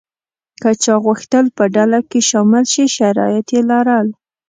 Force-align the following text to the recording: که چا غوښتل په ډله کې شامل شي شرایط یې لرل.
که 0.61 0.69
چا 0.83 0.95
غوښتل 1.05 1.45
په 1.57 1.63
ډله 1.75 1.99
کې 2.09 2.19
شامل 2.29 2.65
شي 2.73 2.85
شرایط 2.97 3.47
یې 3.55 3.61
لرل. 3.69 4.07